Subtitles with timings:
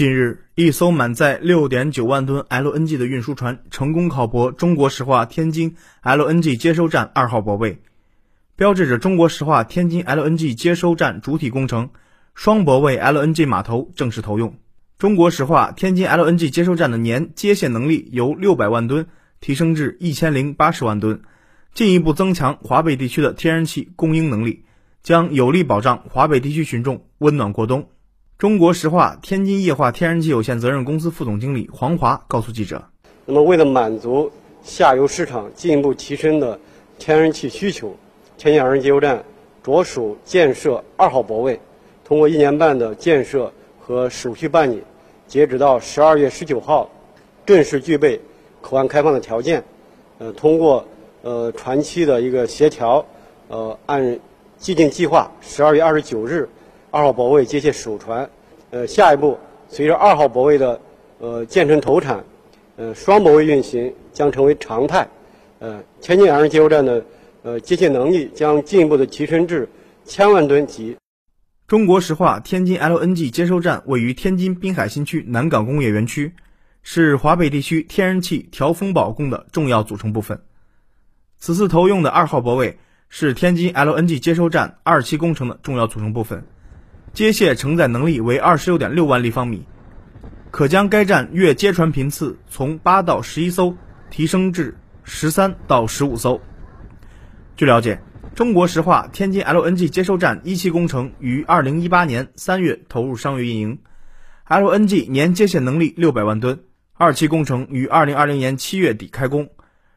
[0.00, 7.82] 近日，一艘满载六点九万吨 LNG 的运输船成功靠泊中国石化天津 LNG 接收站二号泊位，
[8.56, 11.90] 标志着中国石化天津 LNG 接收站主体工程
[12.34, 14.54] 双泊位 LNG 码头正式投用。
[14.96, 19.06] 中国石化天津 LNG 接收站的年接线能力由六百万吨
[19.38, 21.20] 提升至一千零八十万吨，
[21.74, 24.64] 进一步增强华北地区的天然气供应能力，
[25.02, 27.90] 将有力保障华北地区群众温暖过冬。
[28.40, 32.82] 中国石化天津液化天然气有限责任公司副总经理黄华告诉记者
[33.26, 36.58] ：“那么，为了满足下游市场进一步提升的
[36.98, 37.94] 天然气需求，
[38.38, 39.22] 天津 LNG 接收站
[39.62, 41.60] 着手建设二号泊位。
[42.02, 44.82] 通过一年半的建设和手续办理，
[45.26, 46.90] 截止到十二月十九号，
[47.44, 48.18] 正式具备
[48.62, 49.62] 口岸开放的条件。
[50.16, 50.82] 呃，通过
[51.20, 53.04] 呃船期的一个协调，
[53.48, 54.18] 呃，按
[54.56, 56.48] 既定计划，十二月二十九日。”
[56.92, 58.28] 二号泊位接卸首船，
[58.70, 59.38] 呃，下一步
[59.68, 60.80] 随着二号泊位的
[61.18, 62.24] 呃建成投产，
[62.76, 65.08] 呃，双泊位运行将成为常态，
[65.58, 67.04] 呃，天津 LNG 接收站的
[67.42, 69.68] 呃接卸能力将进一步的提升至
[70.04, 70.96] 千万吨级。
[71.66, 76.32] 中国石化天津 LNG 接收站位于天津滨海新区南港工业园区，
[76.82, 80.40] 是华北地区天然气调峰保供的重要组成部分。
[81.38, 82.78] 此次投用的二号泊位
[83.08, 86.44] 是天津 LNG 接收站二期工程的重要组成部分。
[87.12, 89.64] 接卸承载能力为二十六点六万立方米，
[90.50, 93.74] 可将该站月接船频次从八到十一艘
[94.10, 96.40] 提升至十三到十五艘。
[97.56, 98.00] 据了解，
[98.34, 103.78] 中国石化天津 LNG 接收站一期工程于二零一八年三月投入商业运营
[104.48, 106.60] ，LNG 年接卸能力六百万吨。
[106.94, 109.48] 二期工程于二零二零年七月底开工，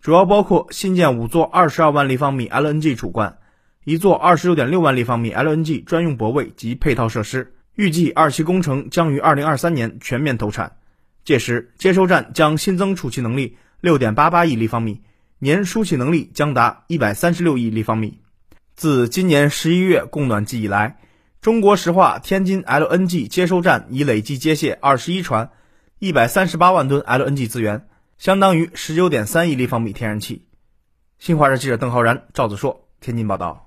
[0.00, 3.36] 主要包括新建五座二十二万立方米 LNG 主罐。
[3.84, 10.76] 一座二十六点六万立方米 LNG 专用泊位及配套设施，预计二期工程将于二零二三年全面投产。
[11.22, 15.02] 届时，接收站将新增储气能力六点八八亿立方米，
[15.38, 18.20] 年输气能力将达一百三十六亿立方米。
[18.74, 20.98] 自今年十一月供暖季以来，
[21.42, 25.50] 中国石化天津 LNG 接收站已累计接卸二十一船，
[25.98, 27.86] 一百三十八万吨 LNG 资源，
[28.16, 30.46] 相当于十九点三亿立方米天然气。
[31.18, 33.63] 新华社记者邓浩然、赵子硕天津报道。